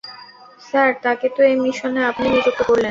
[0.61, 2.79] Sir, তাকে তো এই মিশনে আপনিই নিযুক্ত করলেন।